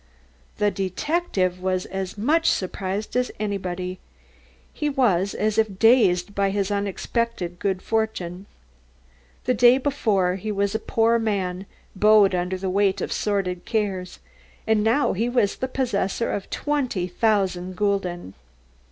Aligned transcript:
The 0.57 0.71
detective 0.71 1.61
was 1.61 1.85
as 1.85 2.17
much 2.17 2.49
surprised 2.49 3.15
as 3.15 3.31
anybody. 3.39 3.99
He 4.73 4.89
was 4.89 5.35
as 5.35 5.59
if 5.59 5.77
dazed 5.77 6.33
by 6.33 6.49
his 6.49 6.71
unexpected 6.71 7.59
good 7.59 7.83
fortune. 7.83 8.47
The 9.43 9.53
day 9.53 9.77
before 9.77 10.37
he 10.37 10.51
was 10.51 10.73
a 10.73 10.79
poor 10.79 11.19
man 11.19 11.67
bowed 11.95 12.33
under 12.33 12.57
the 12.57 12.67
weight 12.71 12.99
of 12.99 13.13
sordid 13.13 13.63
cares, 13.65 14.17
and 14.65 14.83
now 14.83 15.13
he 15.13 15.29
was 15.29 15.57
the 15.57 15.67
possessor 15.67 16.31
of 16.31 16.49
twenty 16.49 17.05
thousand 17.05 17.75
gulden. 17.77 18.33